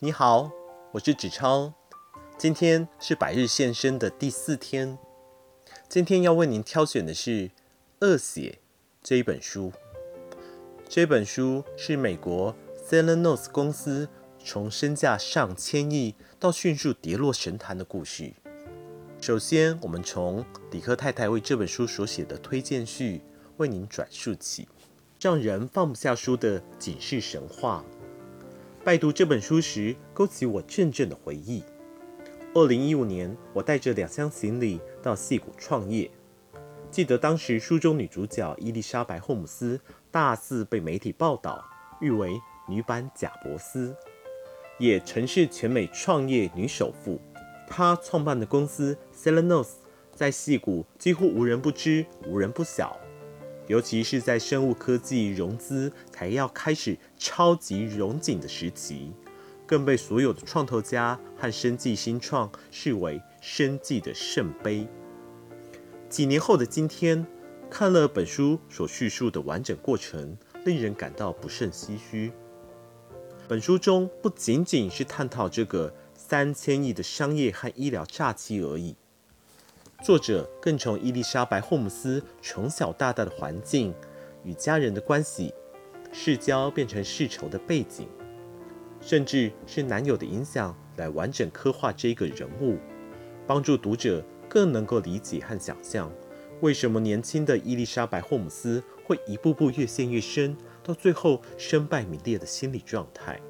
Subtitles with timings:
[0.00, 0.52] 你好，
[0.92, 1.74] 我是子超。
[2.38, 4.96] 今天是百日献身的第四天。
[5.88, 7.48] 今天要为您挑选的是
[7.98, 8.60] 《恶血》
[9.02, 9.72] 这一本书。
[10.88, 12.54] 这本书是美国
[12.88, 14.08] Theranos 公司
[14.38, 18.32] 从身价上千亿到迅速跌落神坛的故事。
[19.20, 23.20] 首先，我们从李克太太为这本书所写的推荐序
[23.56, 24.68] 为您转述起，
[25.20, 27.84] 让人放不下书的警示神话。
[28.88, 31.62] 拜读这本书时，勾起我阵阵的回忆。
[32.54, 36.10] 二零一五年，我带着两箱行李到矽谷创业。
[36.90, 39.78] 记得当时书中女主角伊丽莎白·霍姆斯
[40.10, 41.62] 大肆被媒体报道，
[42.00, 43.94] 誉为女版贾伯斯，
[44.78, 47.20] 也曾是全美创业女首富。
[47.68, 49.72] 她创办的公司 Theranos
[50.14, 52.98] 在戏谷几乎无人不知、无人不晓。
[53.68, 59.12] 尤其是在生物科技融资才要开始超级融景的时期，
[59.66, 64.88] 更被所有的创投家和生技新创视为生技的圣杯。
[66.08, 67.26] 几年后的今天，
[67.70, 72.32] 看了本书所叙述的完整过程，令人感到不胜唏嘘。
[73.46, 78.96] 本书中不仅仅是探讨这个三千亿的商业和医疗诈欺而已。
[80.04, 83.92] 作者更从伊丽莎白·霍姆斯从小到大的环境
[84.44, 85.52] 与家人的关系、
[86.12, 88.08] 世交变成世仇的背景，
[89.00, 92.78] 甚至是男友的影响，来完整刻画这个人物，
[93.44, 96.10] 帮助读者更能够理解和想象
[96.60, 103.40] 为什么年轻的伊丽莎白·霍姆斯会一步步越陷越深，到最后身败名裂的心理状态。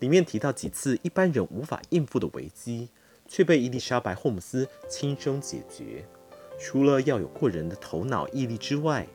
[0.00, 2.88] 里面提到几次一般人无法应付的危机。
[3.30, 6.04] 却被伊丽莎白·霍姆斯轻松解决。
[6.58, 9.06] 除了要有过人的头脑毅力之外，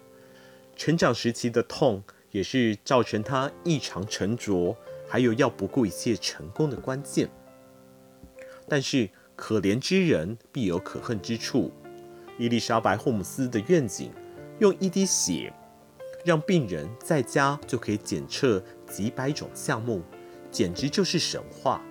[0.75, 4.75] 成长时期的痛也是造成他异常沉着，
[5.08, 7.30] 还有要不顾一切成功的关键。
[8.67, 11.71] 但是可怜之人必有可恨之处。
[12.39, 14.11] 伊丽莎白·霍姆斯的愿景，
[14.59, 15.53] 用一滴血
[16.23, 20.02] 让病人在家就可以检测几百种项目，
[20.49, 21.82] 简直就是神话。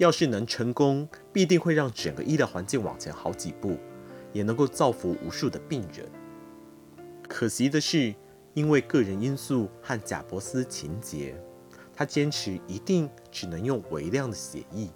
[0.00, 3.76] 要是能成功，必定会让整个医疗环境往前好几步，
[4.32, 6.10] 也能够造福无数的病人。
[7.28, 8.14] 可惜的是，
[8.54, 11.38] 因为个人因素和贾伯斯情结，
[11.94, 14.88] 他坚持一定只能用微量的血液，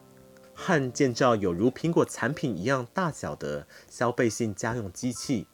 [0.55, 5.47] 和建造有如苹果产品一样大小的消费性家用机器。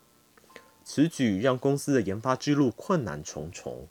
[0.85, 3.89] 此举让公司的研发之路困难重重。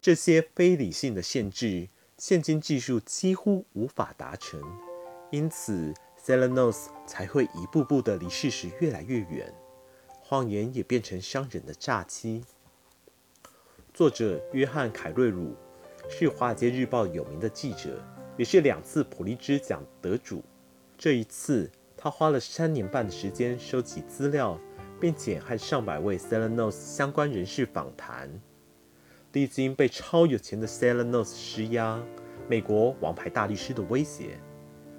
[0.00, 4.62] 这些非理性的限制，现今技术几乎无法达成。
[5.32, 9.50] 因此，Selenos 才会一步步的离事实越来越远，
[10.20, 12.44] 谎言也变成商人的诈欺。
[13.94, 15.56] 作者约翰·凯瑞鲁
[16.06, 17.98] 是《华尔街日报》有名的记者，
[18.36, 20.42] 也是两次普利兹奖得主。
[20.98, 24.60] 这一次，他花了三年半的时间收集资料，
[25.00, 28.30] 并且和上百位 Selenos 相关人士访谈。
[29.32, 31.98] 历经被超有钱的 Selenos 施压，
[32.50, 34.38] 美国王牌大律师的威胁。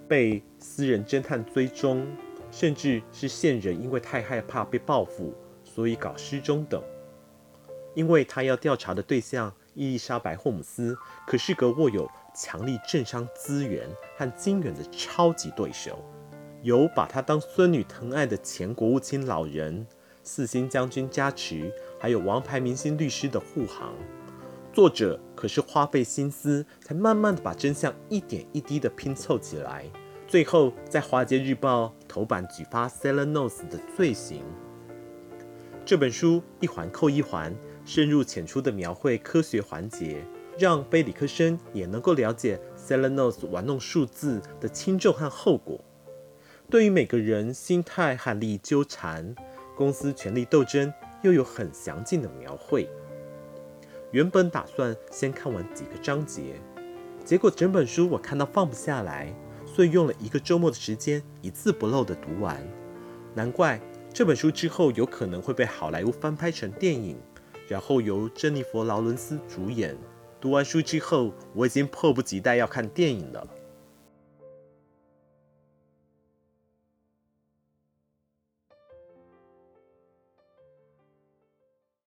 [0.08, 2.06] 被私人侦探追踪，
[2.52, 5.34] 甚至是线人因为太害怕被报复，
[5.64, 6.82] 所以搞失踪等。
[7.96, 10.98] 因为他要调查的对象伊丽莎白·霍姆斯，
[11.28, 13.88] 可是个握有强力政商资源
[14.18, 16.04] 和金援的超级对手，
[16.62, 19.86] 有把他当孙女疼爱的前国务卿老人、
[20.24, 23.94] 四星将军加持，还有王牌明星律师的护航。
[24.74, 29.86] 作者可是花费心思，才慢慢的把真相一点一滴的拼凑起来，
[30.28, 34.42] 最后在《华尔街日报》头版举发 Theranos 的罪行。
[35.86, 40.26] 这本书一环扣一环，深入浅出的描绘科学环节，
[40.58, 45.80] 让非理科生也能够了解 Theranos 玩弄数字的轻重和后果。
[46.68, 49.36] 对于每个人心态和利益纠缠、
[49.76, 50.92] 公司权力斗争，
[51.22, 52.90] 又有很详尽的描绘。
[54.14, 56.62] 原本打算先看完几个章节，
[57.26, 59.36] 结果整本书我看到放不下来，
[59.66, 62.56] 所以用了一个周末的时间，一字不漏的读完。
[63.34, 63.82] 难怪
[64.14, 67.18] 这本书之后有可能会被好莱坞翻拍成电影，
[67.68, 69.98] 然后由珍妮佛·劳伦斯主演。
[70.40, 73.48] 读完书之后，我已经迫不及待要看电影了。